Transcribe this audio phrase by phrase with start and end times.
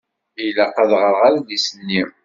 [0.45, 2.03] Ilaq ad ɣṛeɣ adlis-nni.